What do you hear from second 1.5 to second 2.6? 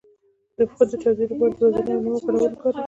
د ویزلین او لیمو ګډول